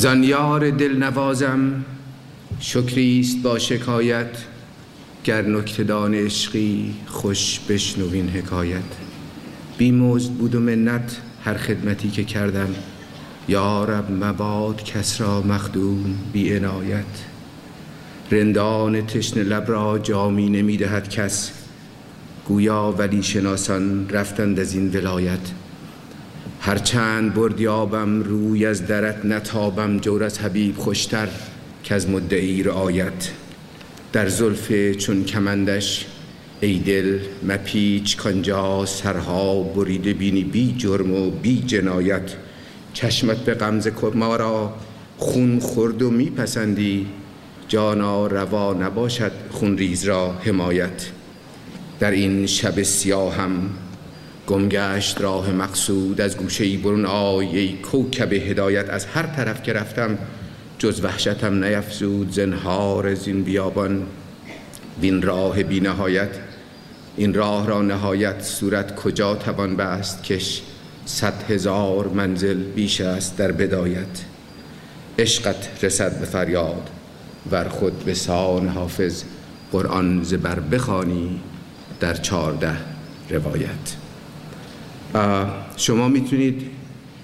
[0.00, 1.84] زانیار دل نوازم
[2.60, 4.36] شکریست با شکایت
[5.24, 8.82] گر نکتدان عشقی خوش بشنوین حکایت.
[9.78, 12.74] بی مزد بود و منت هر خدمتی که کردم
[13.48, 17.04] یارب مباد کس را مخدوم بی عنایت.
[18.30, 21.50] رندان تشن لب را جامی نمی‌دهد کس
[22.48, 25.50] گویا ولی شناسان رفتند از این ولایت.
[26.62, 31.28] هرچند بردیابم روی از درت نتابم جور از حبیب خوشتر
[31.82, 33.30] که از مدعی رعایت.
[34.12, 36.06] در زلف چون کمندش
[36.60, 42.34] ای دل مپیچ کانجا سرها بریده بینی بی جرم و بی جنایت.
[42.92, 44.74] چشمت به غمز ما را
[45.18, 47.06] خون خورد و میپسندی.
[47.68, 51.10] جانا روا نباشد خونریز را حمایت.
[52.00, 53.70] در این شب سیاهم
[54.50, 59.72] گمگشت راه مقصود از گوشه ای برون آی ای کوکب هدایت از هر طرف که
[59.72, 60.18] رفتم
[60.78, 64.02] جز وحشتم نیفزود زنهار زین بیابان.
[65.00, 66.28] بین راه بی نهایت
[67.16, 70.62] این راه را نهایت صورت کجا توان بست کش؟
[71.06, 74.24] صد هزار منزل بیش است در بدایت.
[75.18, 76.90] عشقت رسد به فریاد
[77.50, 79.22] ور خود به سان حافظ
[79.72, 81.40] قرآن زبر بخوانی
[82.00, 82.76] در چارده
[83.30, 84.09] روایت.
[85.76, 86.62] شما می‌تونید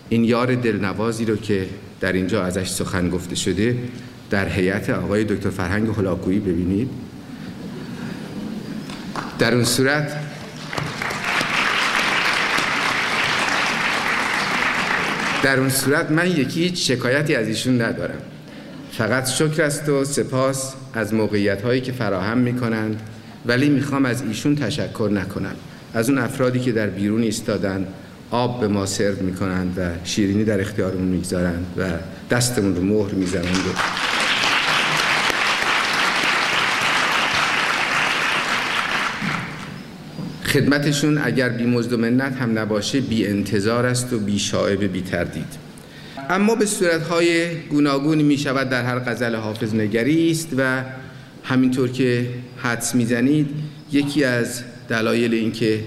[0.08, 1.66] این یار دلنوازی رو که
[2.00, 3.78] در اینجا ازش سخن گفته شده
[4.30, 6.90] در هیئت آقای دکتر فرهنگ هلاکویی ببینید.
[9.38, 10.16] در اون صورت
[15.42, 18.18] در اون صورت من یکی هیچ شکایتی از ایشون ندارم.
[18.92, 23.00] فقط شکر است و سپاس از موقعیت هایی که فراهم می کنند
[23.46, 25.56] ولی می‌خوام از ایشون تشکر نکنم.
[25.94, 27.86] از اون افرادی که در بیرون ایستادن
[28.30, 31.84] آب به ما سرو می‌کنند و شیرینی در اختیارمون می‌گذارند و
[32.30, 33.64] دستمون رو مهر می‌زنند.
[40.46, 45.00] خدمتشون اگر بی مزد و منت هم نباشه بی انتظار است و بی شائب بی
[45.00, 45.66] تردید.
[46.30, 50.82] اما به صورتهای گوناگونی می شود در هر غزل حافظ نگری است و
[51.44, 53.48] همینطور که حدس می‌زنید
[53.92, 55.80] یکی از دلایل اینکه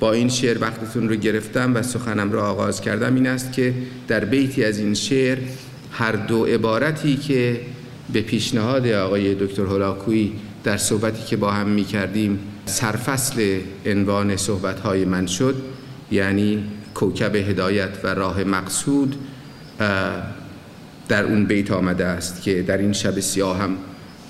[0.00, 3.74] با این شعر وقتتون رو گرفتم و سخنم را آغاز کردم این است که
[4.08, 5.38] در بیتی از این شعر
[5.92, 7.60] هر دو عبارتی که
[8.12, 10.32] به پیشنهاد آقای دکتر هلاکویی
[10.64, 15.54] در صحبتی که با هم می کردیم سرفصل عنوان صحبتهای من شد
[16.10, 16.64] یعنی
[16.94, 19.16] کوکب هدایت و راه مقصود
[21.08, 23.76] در اون بیت آمده است که در این شب سیاه هم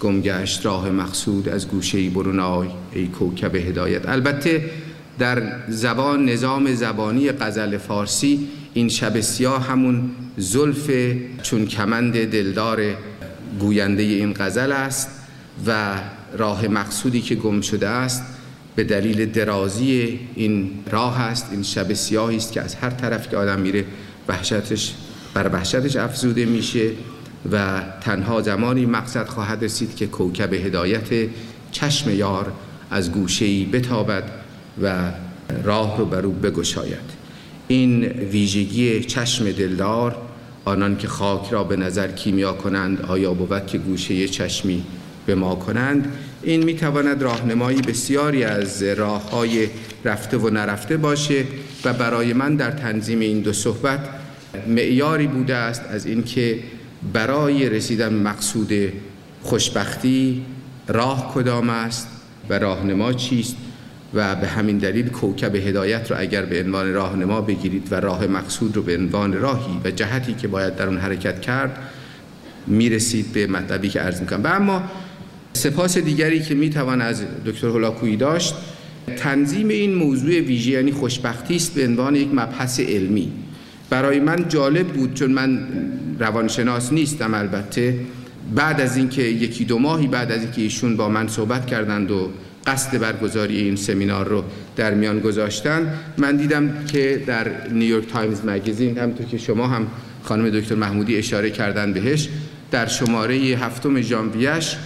[0.05, 4.09] گمگشت راه مقصود از گوشه برون آی ای کوکب هدایت.
[4.09, 4.71] البته
[5.19, 10.91] در زبان نظام زبانی غزل فارسی این شب سیاه همون زلف
[11.43, 12.81] چون کمند دلدار
[13.61, 15.09] گوینده این غزل است
[15.67, 15.95] و
[16.39, 18.23] راه مقصودی که گم شده است
[18.77, 23.37] به دلیل درازی این راه است این شب سیاهی است که از هر طرف که
[23.37, 23.85] آدم میره
[24.29, 24.95] وحشتش
[25.35, 26.91] بر وحشتش افزوده میشه.
[27.53, 31.29] و تنها زمانی مقصد خواهد رسید که کوکب هدایت
[31.73, 32.53] چشم یار
[32.91, 34.31] از گوشه‌ای بتابد
[34.83, 35.13] و
[35.65, 37.25] راه رو بر او بگشاید.
[37.69, 40.17] این ویژگی چشم دلدار
[40.65, 44.85] آنان که خاک را به نظر کیمیا کنند آیا بود که گوشه چشمی
[45.27, 46.13] به ما کنند؟
[46.43, 49.69] این می‌تواند راهنمایی بسیاری از راه های
[50.05, 51.45] رفته و نرفته باشه
[51.85, 54.09] و برای من در تنظیم این دو صحبت
[54.69, 56.59] معیاری بوده است از اینکه
[57.13, 58.73] برای رسیدن مقصود
[59.43, 60.43] خوشبختی
[60.89, 62.09] راه کدام است
[62.49, 63.57] و راهنما چیست
[64.15, 68.77] و به همین دلیل کوکب هدایت رو اگر به عنوان راهنما بگیرید و راه مقصود
[68.77, 71.79] رو به عنوان راهی و جهتی که باید در اون حرکت کرد
[72.67, 74.43] می‌رسید به مطلبی که عرض می‌کنم.
[74.45, 74.83] و اما
[75.53, 78.55] سپاس دیگری که می‌توان از دکتر هلاکویی داشت
[79.17, 83.33] تنظیم این موضوع ویژه یعنی خوشبختی است به عنوان یک مبحث علمی.
[83.91, 85.67] برای من جالب بود چون من
[86.19, 87.99] روانشناس نیستم البته.
[88.55, 92.31] بعد از اینکه یکی دو ماهی بعد از اینکه ایشون با من صحبت کردند و
[92.67, 94.45] قصد برگزاری این سمینار رو
[94.77, 99.87] در میان گذاشتن من دیدم که در نیویورک تایمز مگزین همونطور که شما هم
[100.23, 102.29] خانم دکتر محمودی اشاره کردن بهش
[102.71, 104.77] در شماره هفتم ژانویه‌اش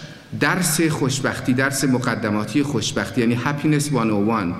[0.41, 4.55] درس خوشبختی درس مقدماتی خوشبختی یعنی Happiness 101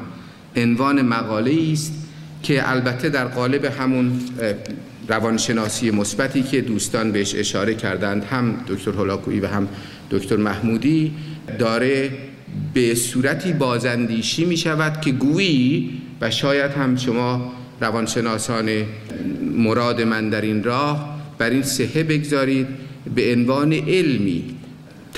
[0.57, 2.08] عنوان مقاله است
[2.43, 4.21] که البته در قالب همون
[5.09, 9.69] روانشناسی مثبتی که دوستان بهش اشاره کردند هم دکتر هلاکویی و هم
[10.11, 11.13] دکتر محمودی
[11.59, 12.11] داره
[12.75, 18.71] به صورتی بازندیشی می شود که گویی و شاید هم شما روانشناسان
[19.57, 22.67] مراد من در این راه بر این صحه بگذارید
[23.15, 24.58] به عنوان علمی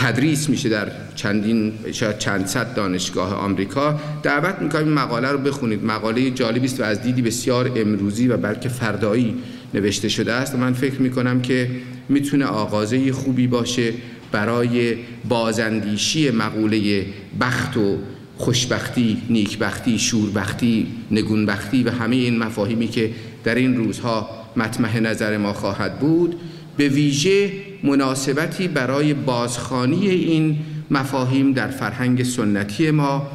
[0.01, 4.01] تدریس میشه در چندین شاید چند صد دانشگاه آمریکا.
[4.23, 5.85] دعوت می‌کنم این مقاله رو بخونید.
[5.85, 9.35] مقاله جالبی است و از دیدی بسیار امروزی و بلکه فردایی
[9.75, 10.55] نوشته شده است.
[10.55, 11.71] من فکر می‌کنم که
[12.09, 13.93] می‌تونه آغازه خوبی باشه
[14.33, 14.95] برای
[15.29, 17.07] بازندیشی مقوله
[17.41, 17.99] بخت و
[18.37, 23.11] خوشبختی، نیکبختی، شوربختی، نگونبختی و همه این مفاهیمی که
[23.45, 26.35] در این روزها مطمح نظر ما خواهد بود.
[26.77, 27.51] به ویژه
[27.83, 30.59] مناسبتی برای بازخانی این
[30.91, 33.27] مفاهیم در فرهنگ سنتی ما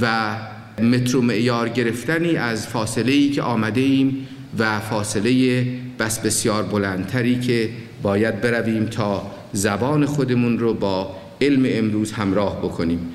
[0.00, 0.36] و
[0.82, 4.28] مترو معیار گرفتنی از فاصله ای که آمده ایم
[4.58, 5.64] و فاصله
[5.98, 7.70] بس بسیار بلندتری که
[8.02, 13.08] باید برویم تا زبان خودمون رو با علم امروز همراه بکنیم.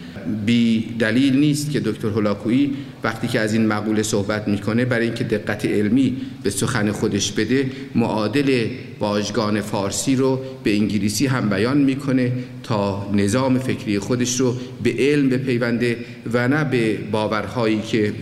[0.45, 5.23] بی دلیل نیست که دکتر هولاکویی وقتی که از این مقوله صحبت می‌کنه برای اینکه
[5.23, 8.67] دقت علمی به سخن خودش بده معادل
[8.99, 12.31] واژگان فارسی رو به انگلیسی هم بیان می‌کنه
[12.63, 15.97] تا نظام فکری خودش رو به علم بپیونده
[16.33, 18.13] و نه به باورهایی که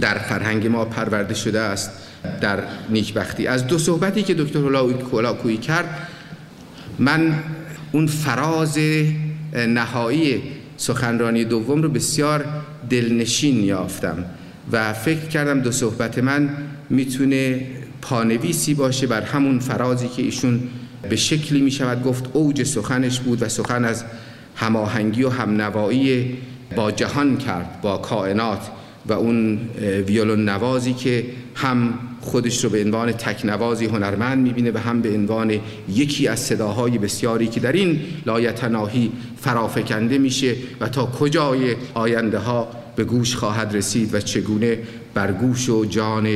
[0.00, 1.90] در فرهنگ ما پرورده شده است
[2.40, 3.46] در نیکبختی.
[3.46, 4.58] از دو صحبتی که دکتر
[5.12, 6.08] هولاکویی کرد
[6.98, 7.34] من
[7.92, 8.78] اون فراز
[9.68, 10.42] نهایی
[10.80, 12.44] سخنرانی دوم رو بسیار
[12.90, 14.24] دلنشین یافتم
[14.72, 16.50] و فکر کردم دو صحبت من
[16.90, 17.66] می‌تونه
[18.02, 20.60] پانویسی باشه بر همون فرازی که ایشون
[21.10, 24.04] به شکلی می شود گفت اوج سخنش بود و سخن از
[24.56, 26.36] هماهنگی و همنوایی
[26.76, 28.70] با جهان کرد با کائنات
[29.06, 29.58] و اون
[30.06, 31.24] ویولون نوازی که
[31.54, 36.98] هم خودش رو به عنوان تکنوازی هنرمند می‌بینه و هم به عنوان یکی از صداهای
[36.98, 43.76] بسیاری که در این لایتناهی فرافکنده میشه و تا کجای آینده ها به گوش خواهد
[43.76, 44.78] رسید و چگونه
[45.14, 46.28] بر گوش و جان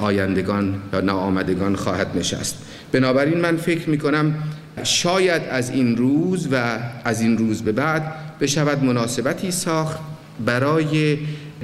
[0.00, 2.56] آیندگان یا ناآمدگان خواهد نشست.
[2.92, 4.34] بنابراین من فکر می‌کنم
[4.82, 9.98] شاید از این روز و از این روز به بعد بشود مناسبتی ساخت
[10.46, 11.18] برای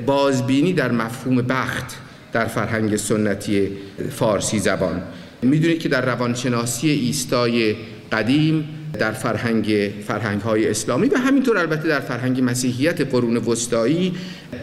[0.06, 1.96] بازبینی در مفهوم بخت.
[2.38, 3.68] در فرهنگ سنتی
[4.10, 5.02] فارسی زبان.
[5.42, 7.76] می‌دونید که در روانشناسی ایستای
[8.12, 8.68] قدیم
[8.98, 14.12] در فرهنگ فرهنگ های اسلامی و همینطور البته در فرهنگ مسیحیت قرون وسطایی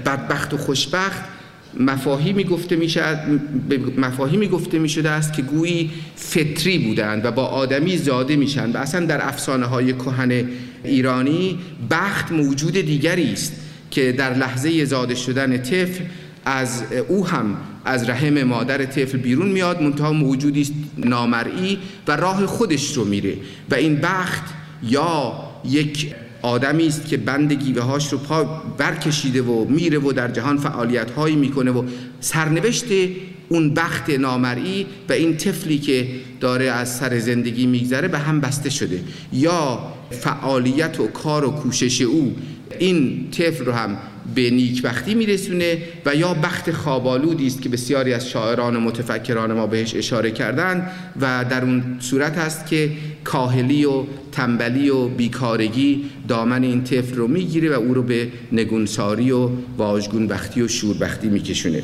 [0.06, 1.24] بدبخت و خوشبخت
[1.80, 2.94] مفاهیمی گفته می
[3.98, 8.77] مفاهیمی گفته می شده است که گویی فطری بودند و با آدمی زاده میشن و
[8.77, 10.50] اصلا در افسانه های کهن
[10.83, 11.60] ایرانی
[11.92, 13.54] بخت موجود دیگری است
[13.92, 16.04] که در لحظه زاده شدن طفل
[16.45, 21.77] از او هم از رحم مادر طفل بیرون میاد منتها موجودی نامرئی
[22.07, 23.38] و راه خودش رو میره
[23.69, 24.44] و این بخت
[24.83, 25.33] یا
[25.65, 28.44] یک آدمی است که بند گیوه هاش رو پا
[28.77, 31.83] برکشیده و میره و در جهان فعالیت هایی می‌کنه و
[32.19, 32.86] سرنوشت
[33.50, 36.07] اون بخت نامرئی و این طفلی که
[36.39, 39.03] داره از سر زندگی میگذره به هم بسته شده.
[39.33, 39.80] یا
[40.12, 42.36] فعالیت و کار و کوشش او
[42.80, 43.98] این طفل رو هم
[44.36, 49.68] به نیکبختی میرسونه و یا بخت خوابالودی است که بسیاری از شاعران و متفکران ما
[49.68, 50.92] بهش اشاره کردند
[51.22, 52.92] و در اون صورت است که
[53.24, 59.31] کاهلی و تنبلی و بیکارگی دامن این طفل رو می‌گیره و او رو به نگونساری
[59.31, 61.83] و واژگون بختی و شوربختی میکشونه.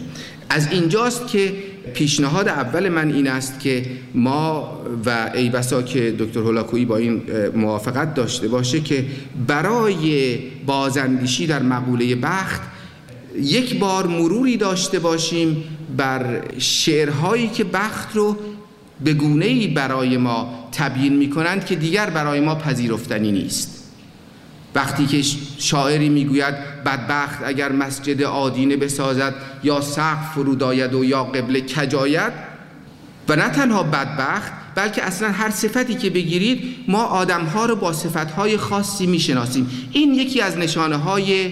[0.51, 1.53] از اینجاست که
[1.93, 7.21] پیشنهاد اول من این است که ما و ای بسا که دکتر هولاکویی با این
[7.55, 9.05] موافقت داشته باشه که
[9.47, 12.61] برای بازندیشی در مقوله بخت
[13.41, 15.63] یک بار مروری داشته باشیم
[15.97, 18.37] بر شعرهایی که بخت رو
[19.03, 23.80] به گونه برای ما تبیین می کنند که دیگر برای ما پذیرفتنی نیست.
[24.75, 25.21] وقتی که
[25.57, 32.33] شاعری می‌گوید بدبخت اگر مسجد آدینه بسازد یا سقف فرود آید و یا قبل کجاید
[33.29, 38.57] و نه تنها بدبخت بلکه اصلا هر صفتی که بگیرید ما آدمها رو با صفتهای
[38.57, 39.69] خاصی می‌شناسیم.
[39.91, 41.51] این یکی از نشانه های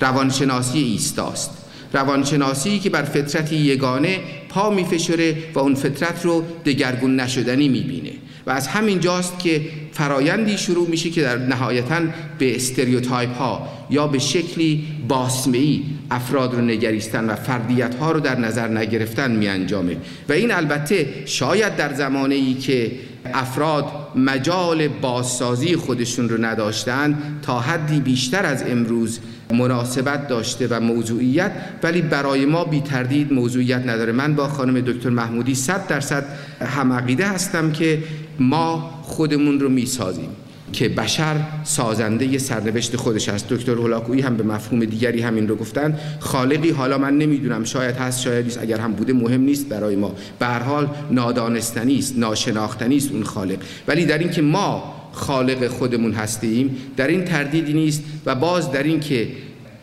[0.00, 1.50] روانشناسی ایستاست.
[1.92, 8.12] روانشناسی که بر فطرتی یگانه پا میفشره و اون فطرت رو دگرگون نشدنی می‌بینه.
[8.46, 12.00] و از همین جاست که فرایندی شروع میشه که در نهایتا
[12.38, 18.38] به stereotype ها یا به شکلی باسمه‌ای افراد رو نگریستن و فردیت ها رو در
[18.38, 19.96] نظر نگرفتن می انجامه
[20.28, 22.92] و این البته شاید در زمانه ای که
[23.34, 23.84] افراد
[24.16, 29.20] مجال بازسازی خودشون رو نداشتن تا حدی بیشتر از امروز
[29.52, 34.12] مناسبت داشته و موضوعیت ولی برای ما بی تردید موضوعیت نداره.
[34.12, 36.24] من با خانم دکتر محمودی صد درصد
[36.60, 38.02] هم عقیده هستم که
[38.40, 40.28] ما خودمون رو می‌سازیم
[40.72, 43.48] که بشر سازنده سرنوشت خودش است.
[43.48, 45.98] دکتر هولاکویی هم به مفهوم دیگری همین رو گفتن.
[46.20, 50.14] خالقی حالا من نمی‌دونم شاید هست شاید نیست اگر هم بوده مهم نیست برای ما.
[50.38, 53.58] به هر حال نادانستنی است ناشناختنی است اون خالق.
[53.88, 59.00] ولی در اینکه ما خالق خودمون هستیم در این تردیدی نیست و باز در این
[59.00, 59.28] که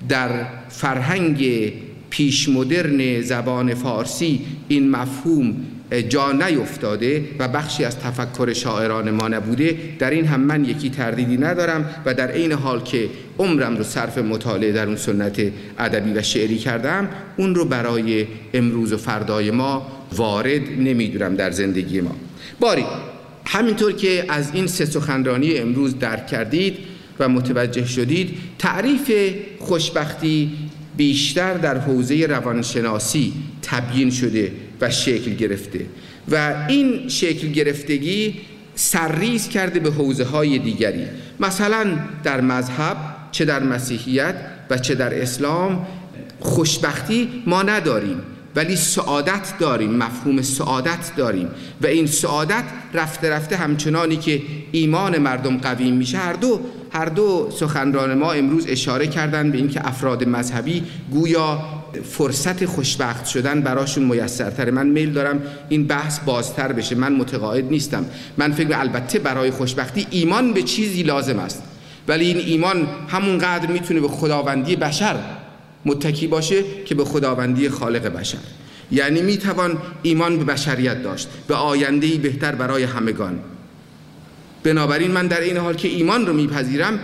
[0.10, 0.29] در
[0.70, 1.72] فرهنگ
[2.10, 5.56] پیش مدرن زبان فارسی این مفهوم
[5.91, 11.38] جا نیفتاده و بخشی از تفکر شاعران ما نبوده در این هم من یکی تردیدی
[11.38, 15.41] ندارم و در عین حال که عمرم رو صرف مطالعه در اون سنت
[15.79, 22.01] ادبی و شعری کردم اون رو برای امروز و فردای ما وارد نمی‌دونم در زندگی
[22.01, 22.15] ما.
[22.60, 22.86] باری
[23.46, 26.77] همینطور که از این سه سخنرانی امروز درک کردید
[27.19, 29.12] و متوجه شدید تعریف
[29.60, 30.51] خوشبختی
[30.98, 35.86] بیشتر در حوزه روانشناسی تبیین شده و شکل گرفته.
[36.31, 38.36] و این شکل گرفتگی
[38.75, 41.05] سرریز کرده به حوزه های دیگری.
[41.39, 41.86] مثلا
[42.24, 42.98] در مذهب
[43.31, 44.36] چه در مسیحیت
[44.69, 45.88] و چه در اسلام
[46.39, 48.21] خوشبختی ما نداریم
[48.55, 51.48] ولی سعادت داریم مفهوم سعادت داریم.
[51.81, 57.50] و این سعادت رفته رفته همچنانی که ایمان مردم قوی میشه هر دو هر دو
[57.59, 64.72] سخنران ما امروز اشاره کردن به اینکه افراد مذهبی گویا فرصت خوشبخت شدن براشون میسرتره.
[64.72, 66.96] من میل دارم این بحث بازتر بشه.
[66.96, 68.05] من متقاعد نیستم.
[68.38, 71.63] من فکر البته برای خوشبختی ایمان به چیزی لازم است.
[72.08, 75.15] ولی این ایمان همونقدر می‌تونه به خداوندی بشر
[75.86, 78.38] متکی باشه که به خداوندی خالق بشر.
[78.91, 81.27] یعنی می‌توان ایمان به بشریت داشت.
[81.48, 83.39] به آیندهی بهتر برای همگان.
[84.63, 87.00] بنابراین من در این حال که ایمان رو میپذیرم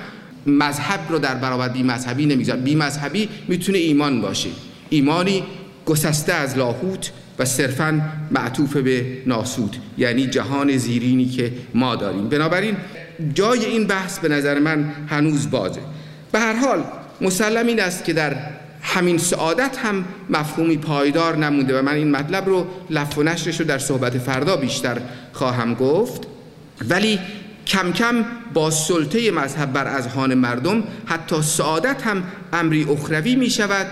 [0.48, 4.50] مذهب رو در برابر بی مذهبی نمی‌ذارم بی مذهبی می‌تونه ایمان باشه.
[4.89, 5.44] ایمانی
[5.86, 8.01] گسسته از لاهوت و صرفا
[8.32, 12.30] معطوف به ناسود یعنی جهان زیرینی که ما داریم.
[12.30, 12.77] بنابراین
[13.34, 15.82] جای این بحث به نظر من هنوز بازه.
[16.32, 16.84] به هر حال
[17.22, 18.36] مسلم این است که در
[18.82, 23.65] همین سعادت هم مفهومی پایدار نمونده و من این مطلب رو لف و نشرش رو
[23.65, 24.98] در صحبت فردا بیشتر
[25.34, 26.27] خواهم گفت.
[26.89, 27.20] ولی
[27.68, 32.24] کم کم با سلطه مذهب بر اذهان مردم حتی سعادت هم
[32.54, 33.88] امری اخروی می شود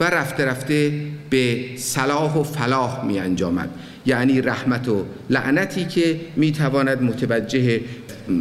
[0.00, 0.92] و رفته رفته
[1.30, 3.70] به صلاح و فلاح می انجامد.
[4.06, 7.80] یعنی رحمت و لعنتی که می تواند متوجه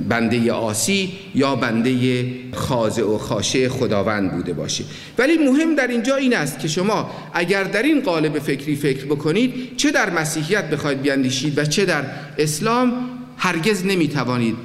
[0.09, 4.83] بنده آسی یا بنده خاضع و خاشه خداوند بوده باشه.
[5.17, 9.77] ولی مهم در اینجا این است که شما اگر در این قالب فکری فکر بکنید
[9.77, 12.03] چه در مسیحیت بخواید بیاندیشید و چه در
[12.37, 12.93] اسلام
[13.37, 14.55] هرگز نمی‌توانید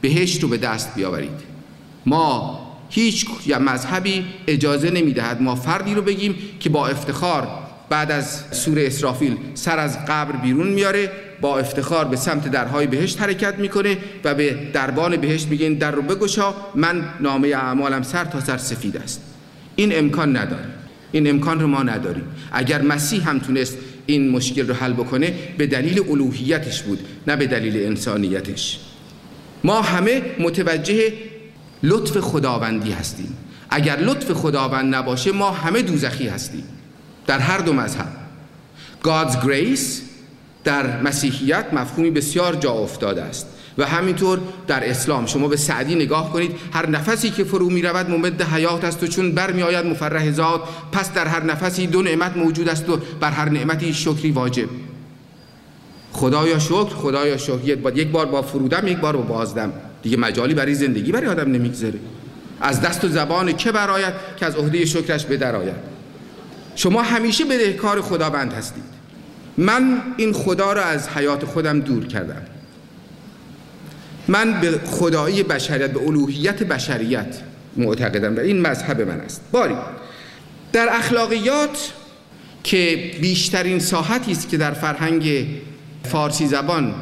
[0.00, 1.52] بهشت رو به دست بیاورید.
[2.06, 2.61] ما
[2.94, 3.26] هیچ
[3.60, 7.48] مذهبی اجازه نمی‌دهد ما فردی رو بگیم که با افتخار
[7.88, 13.20] بعد از سور اسرافیل سر از قبر بیرون میاره با افتخار به سمت درهای بهشت
[13.20, 18.40] حرکت می‌کنه و به دربان بهشت میگه در رو بگشا من نامه اعمالم سر تا
[18.40, 19.22] سر سفید است.
[19.76, 20.64] این امکان نداره
[21.12, 22.24] این امکان رو ما نداریم.
[22.52, 27.46] اگر مسیح هم تونست این مشکل رو حل بکنه به دلیل الوهیتش بود نه به
[27.46, 28.78] دلیل انسانیتش.
[29.64, 31.12] ما همه متوجه
[31.82, 33.36] لطف خداوندی هستیم.
[33.70, 36.64] اگر لطف خداوند نباشه ما همه دوزخی هستیم.
[37.26, 38.08] در هر دو مذهب.
[39.04, 40.02] God's grace
[40.64, 43.46] در مسیحیت مفهومی بسیار جا افتاده است.
[43.78, 45.26] و همینطور در اسلام.
[45.26, 49.06] شما به سعدی نگاه کنید هر نفسی که فرو می رود ممد حیات است و
[49.06, 50.60] چون بر می آید مفرح ذات
[50.92, 54.68] پس در هر نفسی دو نعمت موجود است و بر هر نعمتی شکری واجب.
[56.12, 57.94] خدایا شکر خدایا شکر.
[57.94, 59.72] یک بار با فرودم یک بار با بازدم.
[60.02, 61.98] دیگه مجالی برای زندگی برای آدم نمیگذره
[62.60, 65.92] از دست و زبان که برایت که از عهده شکرش به آید؟
[66.74, 68.84] شما همیشه بدهکار خداوند هستید.
[69.58, 72.42] من این خدا را از حیات خودم دور کردم.
[74.28, 77.38] من به خدایی بشریت به الوهیت بشریت
[77.76, 79.40] معتقدم و این مذهب من است.
[79.52, 79.74] باری.
[80.72, 81.92] در اخلاقیات
[82.64, 85.46] که بیشترین ساحتی است که در فرهنگ
[86.04, 86.94] فارسی زبان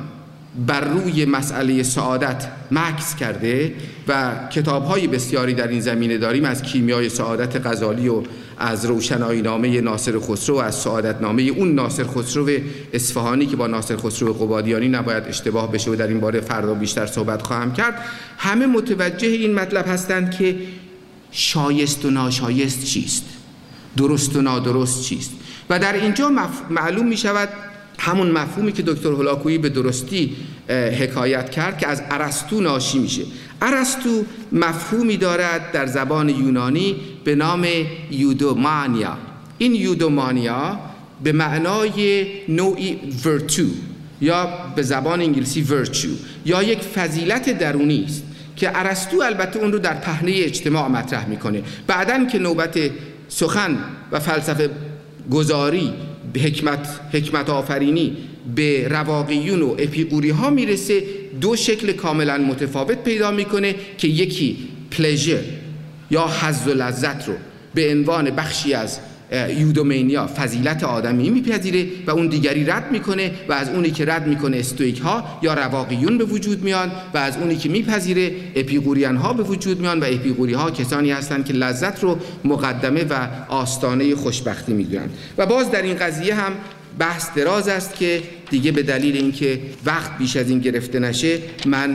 [0.66, 3.75] بر روی مسئله سعادت مکس کرده
[4.09, 8.23] و کتاب های بسیاری در این زمینه داریم از کیمیای سعادت غزالی و
[8.59, 12.50] از روشنایی نامه ناصر خسرو و از سعادت نامه اون ناصر خسرو
[12.92, 17.07] اصفهانی که با ناصر خسرو قبادیانی نباید اشتباه بشه و در این باره فردا بیشتر
[17.07, 18.04] صحبت خواهم کرد.
[18.38, 20.57] همه متوجه این مطلب هستند که
[21.30, 23.25] شایست و ناشایست چیست؟
[23.97, 25.30] درست و نادرست چیست؟
[25.71, 26.30] و در اینجا
[26.71, 27.49] معلوم می شود
[28.00, 30.37] همون مفهومی که دکتر هلاکویی به درستی
[31.00, 33.23] حکایت کرد که از ارسطو ناشی میشه.
[33.62, 37.66] ارسطو مفهومی دارد در زبان یونانی به نام
[38.11, 39.16] یودومانیا.
[39.59, 40.78] این یودومانیا
[41.25, 43.66] به معنای نوعی ورتو
[44.21, 46.09] یا به زبان انگلیسی ورچو
[46.47, 48.23] یا یک فضیلت درونی است
[48.57, 51.62] که ارسطو البته اون رو در پهنه اجتماع مطرح می‌کنه.
[51.87, 52.78] بعدا که نوبت
[53.28, 53.78] سخن
[54.12, 54.71] و فلسفه
[55.30, 58.16] گذاری به حکمت, حکمت آفرینی
[58.56, 61.02] به رواقیون و اپیقوری ها می‌رسه.
[61.40, 64.56] دو شکل کاملا متفاوت پیدا می‌کنه که یکی
[64.90, 65.42] پلژر
[66.10, 67.34] یا حظ و لذت رو
[67.75, 68.99] به عنوان بخشی از
[69.32, 74.56] یودومینیا فضیلت آدمی میپذیره و اون دیگری رد می‌کنه و از اونی که رد می‌کنه
[74.56, 79.42] استویک ها یا رواقیون به وجود میان و از اونی که میپذیره اپیقوریان ها به
[79.42, 85.08] وجود میان و اپیقوری ها کسانی هستند که لذت رو مقدمه و آستانه خوشبختی می‌دونن
[85.38, 86.52] و باز در این قضیه هم
[86.99, 91.92] بحث دراز است که دیگه به دلیل اینکه وقت بیش از این گرفته نشه من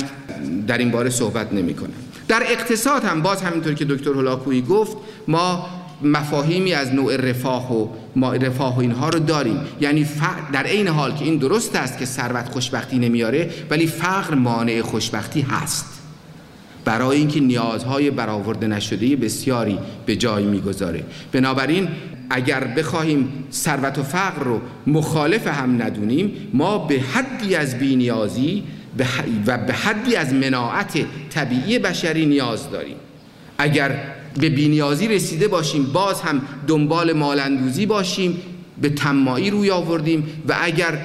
[0.67, 1.93] در این باره صحبت نمی کنم.
[2.27, 5.69] در اقتصاد هم باز همینطور که دکتر هلاکویی گفت ما
[6.05, 9.59] مفاهیمی از نوع رفاه و ما رفاه و اینها رو داریم.
[9.81, 10.07] یعنی
[10.53, 15.41] در عین حال که این درست است که ثروت خوشبختی نمیاره ولی فقر مانع خوشبختی
[15.41, 15.85] هست.
[16.85, 21.03] برای اینکه نیازهای برآورده نشده بسیاری به جای می‌گذاره.
[21.31, 21.87] بنابراین
[22.29, 28.63] اگر بخواهیم ثروت و فقر رو مخالف هم ندونیم ما به حدی از بینیازی
[29.47, 32.95] و به حدی از مناعت طبیعی بشری نیاز داریم.
[33.57, 38.41] اگر به بینیازی رسیده باشیم باز هم دنبال مالندوزی باشیم
[38.81, 40.99] به تمایی روی آوردیم و اگر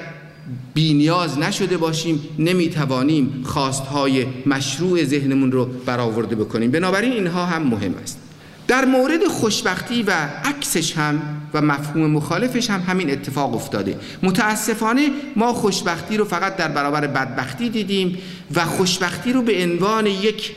[0.73, 6.71] بینیاز نشده باشیم نمی‌توانیم خواستهای مشروع ذهنمون رو برآورده بکنیم.
[6.71, 8.19] بنابراین اینها هم مهم است.
[8.67, 10.11] در مورد خوشبختی و
[10.43, 11.21] عکسش هم
[11.53, 13.97] و مفهوم مخالفش هم همین اتفاق افتاده.
[14.23, 18.17] متاسفانه ما خوشبختی رو فقط در برابر بدبختی دیدیم
[18.55, 20.51] و خوشبختی رو به عنوان یک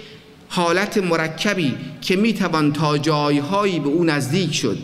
[0.54, 4.78] حالت مرکبی که می‌توان تا جایهایی به اون نزدیک شد.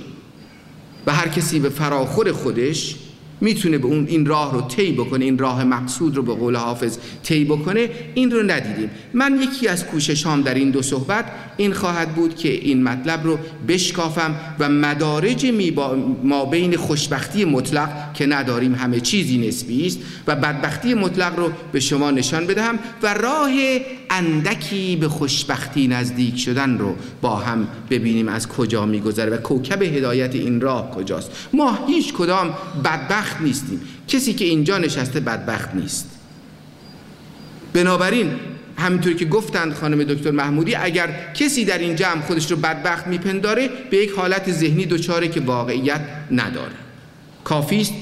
[1.06, 2.96] و هر کسی به فراخور خودش
[3.40, 6.98] می‌تونه به اون این راه رو طی بکنه این راه مقصود رو به قول حافظ
[7.22, 8.90] طی بکنه این رو ندیدیم.
[9.14, 11.24] من یکی از کوششام در این دو صحبت
[11.56, 15.46] این خواهد بود که این مطلب رو بشکافم و مدارج
[16.24, 21.80] ما بین خوشبختی مطلق که نداریم همه چیزی نسبی است و بدبختی مطلق رو به
[21.80, 23.50] شما نشان بدهم و راه
[24.10, 30.34] اندکی به خوشبختی نزدیک شدن رو با هم ببینیم از کجا میگذره و کوکب هدایت
[30.34, 31.30] این راه کجاست.
[31.52, 33.80] ما هیچ کدام بدبخت نیستیم.
[34.08, 36.10] کسی که اینجا نشسته بدبخت نیست.
[37.72, 38.30] بنابراین
[38.78, 43.70] همینطور که گفتند خانم دکتر محمودی اگر کسی در این جمع خودش رو بدبخت میپنداره
[43.90, 46.74] به یک حالت ذهنی دچاره که واقعیت نداره.
[47.44, 47.92] کافیست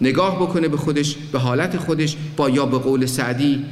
[0.00, 3.64] نگاه بکنه به خودش به حالت خودش با یا به قول سعدی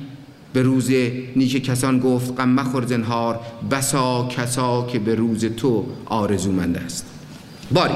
[0.53, 0.91] به روز
[1.37, 7.07] نیک کسان گفت غم مخور زنهار بسا کسا که به روز تو آرزومند است.
[7.71, 7.95] باری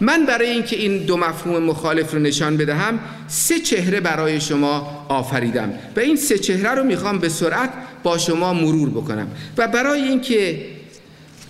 [0.00, 5.72] من برای اینکه این دو مفهوم مخالف رو نشان بدهم سه چهره برای شما آفریدم
[5.96, 7.70] و این سه چهره رو می‌خوام به سرعت
[8.02, 10.66] با شما مرور بکنم و برای اینکه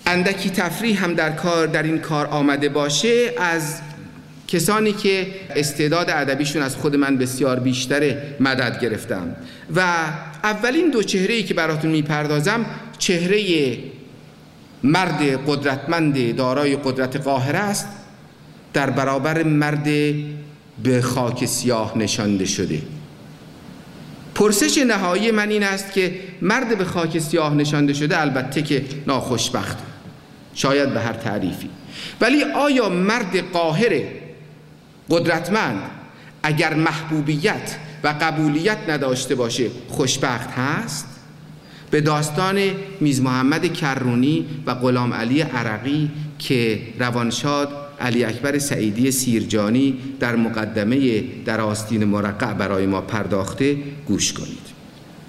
[0.05, 3.81] اندکی تفریح هم در کار در این کار آمده باشه از
[4.47, 9.35] کسانی که استعداد ادبیشون از خود من بسیار بیشتره مدد گرفتم
[9.75, 9.83] و
[10.43, 12.65] اولین دو چهره ای که براتون می‌پردازم
[12.97, 13.77] چهره
[14.83, 17.87] مرد قدرتمند دارای قدرت قاهره است.
[18.73, 19.87] در برابر مرد
[20.83, 22.81] به خاک سیاه نشانده شده.
[24.35, 29.77] پرسش نهایی من این است که مرد به خاک سیاه نشانده شده البته که ناخوشبخت.
[30.53, 31.69] شاید به هر تعریفی.
[32.21, 34.01] ولی آیا مرد قاهر
[35.09, 35.98] قدرتمند
[36.43, 41.07] اگر محبوبیت و قبولیت نداشته باشه خوشبخت هست؟
[41.91, 42.59] به داستان
[43.01, 47.69] میز محمد کرونی و غلام علی عرقی که روانشاد
[48.01, 54.69] علی اکبر سعیدی سیرجانی در مقدمه در آستین مرقع برای ما پرداخته گوش کنید.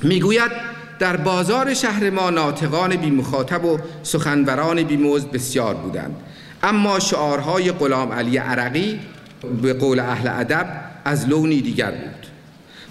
[0.03, 0.51] می‌گوید
[0.99, 6.17] در بازار شهر ما ناطقان بی مخاطب و سخنوران بی مزد بسیار بودند.
[6.63, 9.01] اما شعارهای غلام علی عرقی
[9.63, 12.27] به قول اهل ادب از لونی دیگر بود.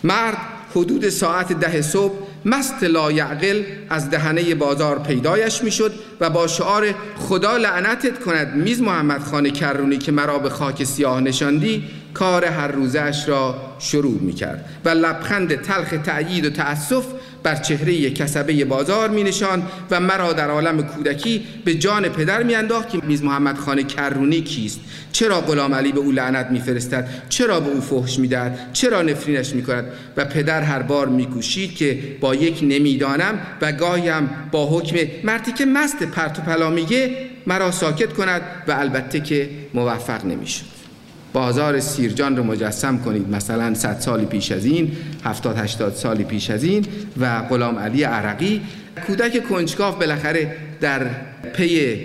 [0.03, 0.37] مرد
[0.75, 2.13] حدود ساعت ده صبح
[2.45, 9.23] مست لایعقل از دهنه بازار پیدایش می‌شد و با شعار خدا لعنتت کند میز محمد
[9.23, 14.65] خان کرونی که مرا به خاک سیاه نشاندی کار هر روزش را شروع می کرد
[14.85, 17.05] و لبخند تلخ تعیید و تأسف
[17.43, 22.55] بر چهره کسبه بازار می نشان و مرا در عالم کودکی به جان پدر می
[22.55, 24.79] انداخت که میز محمد خان کرونی کیست.
[25.11, 29.01] چرا غلام علی به او لعنت می فرستد؟ چرا به او فحش می دهد؟ چرا
[29.01, 29.85] نفرینش می کند؟
[30.17, 35.51] و پدر هر بار می کوشید که با یک نمی‌دانم و گاهیم با حکم مردی
[35.51, 37.15] که مست پرت و پلا میگه
[37.47, 40.68] مرا ساکت کند و البته که موفق نمی‌شد
[41.33, 43.29] بازار سیرجان رو مجسم کنید.
[43.29, 44.91] مثلا 100 سال پیش از این
[45.23, 46.85] 70 80 سال پیش از این
[47.19, 48.61] و غلام علی عرقی
[49.07, 51.07] کودک کنجکاف بالاخره در
[51.53, 51.97] پی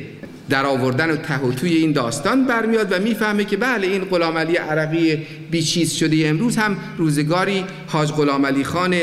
[0.48, 4.38] در آوردن و ته و توی این داستان برمیاد و می‌فهمه که بله این غلام
[4.38, 6.28] علی عرقی بیچیز شده.
[6.28, 8.94] امروز هم روزگاری حاج غلام علی خان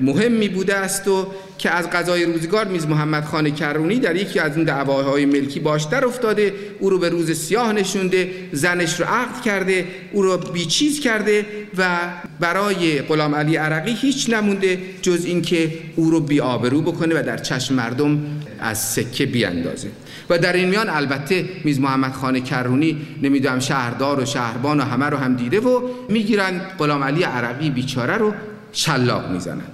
[0.00, 1.26] مهمی بوده است و
[1.64, 5.84] که از قضای روزگار میز محمد خان کرونی در یکی از این دعواهای ملکی باش
[5.84, 11.00] در افتاده او رو به روز سیاه نشونده زنش رو عقد کرده او رو بیچیز
[11.00, 11.46] کرده
[11.78, 11.98] و
[12.40, 17.36] برای غلام علی عرقی هیچ نمونده جز اینکه او رو بی آبرو بکنه و در
[17.36, 18.22] چشم مردم
[18.60, 19.88] از سکه بیاندازه.
[20.30, 25.06] و در این میان البته میز محمد خان کرونی نمی‌دونم شهردار و شهربان و همه
[25.06, 28.32] رو هم دیده و می‌گیرن غلام علی عرقی بیچاره رو
[28.72, 29.66] شلاق می‌زنن.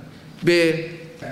[0.44, 0.74] به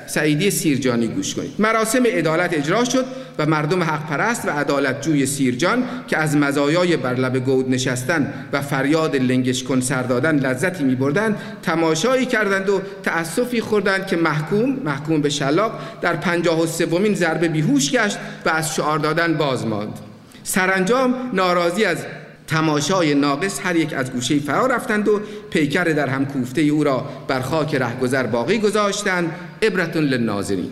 [0.07, 1.55] سعیدی سیرجانی گوش کنید.
[1.59, 3.05] مراسم عدالت اجرا شد
[3.39, 8.35] و مردم حق پرست و عدالت جوی سیرجان که از مزایای بر لب گود نشستن
[8.53, 14.17] و فریاد لنگش کن سر دادن لذتی می بردن تماشایی کردند و تأسفی خوردند که
[14.17, 19.35] محکوم محکوم به شلاق در پنجاه و سومین ضربه بیهوش گشت و از شعار دادن
[19.35, 19.99] باز ماند.
[20.43, 21.99] سرانجام ناراضی از
[22.47, 25.21] تماشای ناقص هر یک از گوشه فرا رفتند و
[25.51, 29.33] پیکر در هم کوفته او را بر خاک رهگذر باقی گذاشتند.
[29.63, 30.71] عبرتون للناظرین.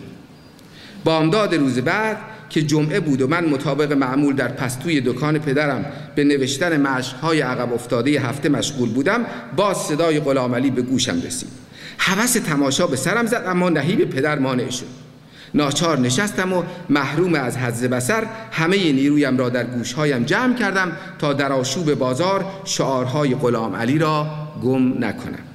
[1.03, 2.17] بامداد روز بعد
[2.49, 7.73] که جمعه بود و من مطابق معمول در پستوی دکان پدرم به نوشتن مشقهای عقب
[7.73, 11.49] افتاده هفته مشغول بودم باز صدای غلام به گوشم رسید.
[11.97, 15.07] حوث تماشا به سرم زد اما نهیب پدر مانع شد.
[15.53, 21.33] ناچار نشستم و محروم از حز بسر همه نیرویم را در گوشهایم جمع کردم تا
[21.33, 24.27] در آشوب بازار شعارهای غلام علی را
[24.63, 25.46] گم نکنم.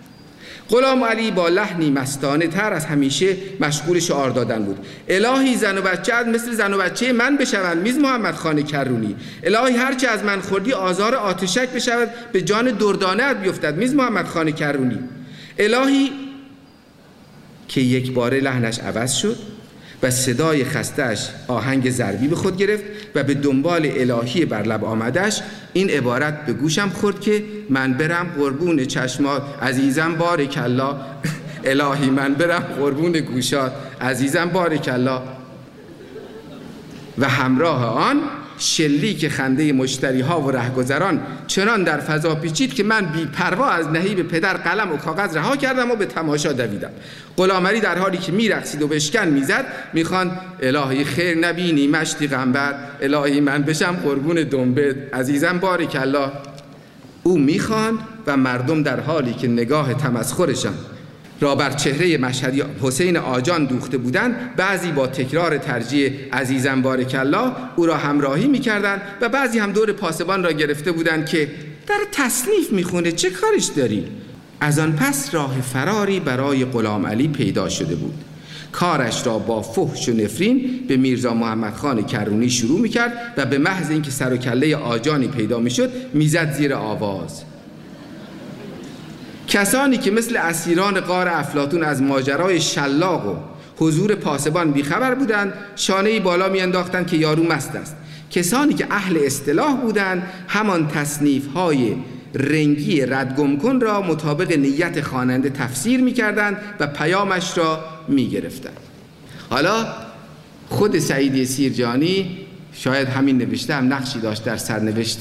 [0.71, 4.79] غلام علی با لحنی مستانه تر از همیشه مشغول شعار دادن بود.
[5.09, 9.17] الهی زن و بچه مثل زن و بچه من بشوند میز محمد خان کرونی.
[9.43, 14.51] الهی هرچه از من خوردی آزار آتشک بشود به جان دردانه بیفتد میز محمد خان
[14.51, 14.99] کرونی.
[15.59, 16.13] الهی
[17.69, 19.52] که یک باره لحنش عوض شد
[20.03, 22.85] و صدای خستش آهنگ ضربی به خود گرفت
[23.15, 25.41] و به دنبال الهی بر لب آمدش
[25.73, 30.95] این عبارت به گوشم خورد که من برم قربون چشمات عزیزم بارک الله
[31.65, 35.21] الهی من برم قربون گوشات عزیزم بارک الله
[37.19, 38.21] و همراه آن
[38.63, 43.89] شلیک خنده مشتری ها و رهگذران چنان در فضا پیچید که من بی پروا از
[43.89, 46.91] نهیب پدر قلم و کاغذ رها کردم و به تماشا دویدم.
[47.37, 53.41] غلامری در حالی که میرقصید و بشکن می‌زد می‌خوان الهی خیر نبینی مشتی غنبر الهی
[53.41, 56.31] من بشم قربون دنبه عزیزم بارک الله.
[57.23, 60.75] او می‌خواند و مردم در حالی که نگاه تمسخرشان
[61.43, 67.53] را بر چهره مشهدی حسین آجان دوخته بودند بعضی با تکرار ترجیح عزیزم بارک الله
[67.77, 71.49] او را همراهی می‌کردند و بعضی هم دور پاسبان را گرفته بودند که
[71.87, 74.07] در تصنیف می‌خونه چه کارش داری؟
[74.61, 78.15] از آن پس راه فراری برای غلام علی پیدا شده بود.
[78.73, 83.59] کارش را با فحش و نفرین به میرزا محمد خان کرونی شروع می‌کرد و به
[83.59, 87.43] محض اینکه سر و کله آجانی پیدا می‌شد می‌زد زیر آواز.
[89.53, 93.37] کسانی که مثل اسیران قار افلاتون از ماجرای شلاق و
[93.77, 97.97] حضور پاسبان بیخبر بودند شانه بالا میانداختند که یارو مست است.
[98.31, 101.95] کسانی که اهل اصطلاح بودند همان تصنیف های
[102.35, 108.81] رنگی ردگم کن را مطابق نیت خواننده تفسیر می‌کردند و پیامش را می‌گرفتند.
[109.51, 109.87] حالا
[110.69, 112.39] خود سعیدی سیرجانی
[112.73, 115.21] شاید همین نوشته هم نقشی داشت در سرنوشت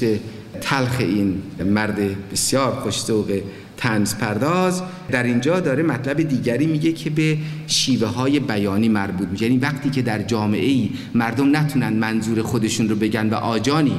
[0.62, 3.42] تلخ این مرد بسیار خوشتوق
[3.82, 4.82] تنز پرداز.
[5.12, 9.46] در اینجا داره مطلب دیگری میگه که به شیوه های بیانی مربوط میشه.
[9.46, 13.98] یعنی وقتی که در جامعه ای مردم نتونن منظور خودشون رو بگن و آجانی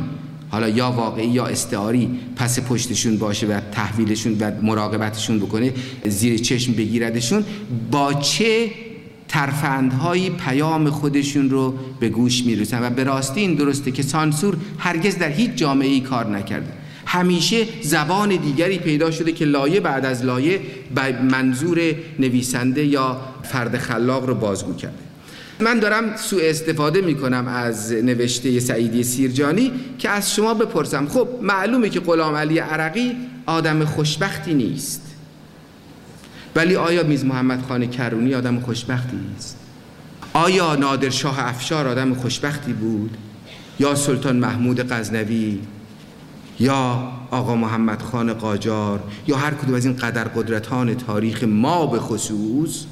[0.51, 5.73] حالا یا واقعی یا استعاری پس پشتشون باشه و تحویلشون و مراقبتشون بکنه
[6.07, 7.45] زیر چشم بگیردشون
[7.91, 8.71] با چه
[9.29, 15.19] ترفندهایی پیام خودشون رو به گوش می‌رسن؟ و به راستی این درسته که سانسور هرگز
[15.19, 16.82] در هیچ جامعه ای کار نکرده.
[17.13, 20.61] همیشه زبان دیگری پیدا شده که لایه بعد از لایه
[20.95, 21.81] به منظور
[22.19, 24.95] نویسنده یا فرد خلاق رو بازگو کرده
[25.61, 31.09] من دارم سوء استفاده می کنم از نوشته سعیدی سیرجانی که از شما بپرسم.
[31.09, 35.03] خب معلومه که غلام علی عرقی آدم خوشبختی نیست.
[36.57, 39.57] ولی آیا میز محمد خان کرونی آدم خوشبختی نیست؟
[40.33, 43.17] آیا نادر شاه افشار آدم خوشبختی بود؟
[43.81, 45.59] یا سلطان محمود غزنوی
[46.63, 51.99] یا آقا محمد خان قاجار یا هر کدوم از این قدر قدرتان تاریخ ما به
[51.99, 52.85] خصوص